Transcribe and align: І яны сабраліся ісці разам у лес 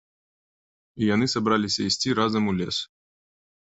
І 1.03 1.11
яны 1.15 1.25
сабраліся 1.35 1.87
ісці 1.93 2.19
разам 2.25 2.43
у 2.53 2.61
лес 2.61 2.77